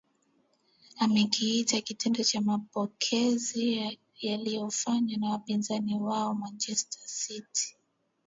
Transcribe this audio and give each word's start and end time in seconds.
amekiita 0.99 1.81
kitendo 1.81 2.23
cha 2.23 2.41
mapokezi 2.41 3.95
yaliofanywa 4.21 5.17
na 5.17 5.29
wapinzani 5.29 5.95
wao 5.95 6.33
manchester 6.35 7.01
city 7.07 7.77